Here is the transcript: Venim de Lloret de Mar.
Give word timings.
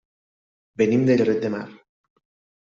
Venim 0.83 1.03
de 1.09 1.17
Lloret 1.19 1.45
de 1.45 1.53
Mar. 1.57 1.63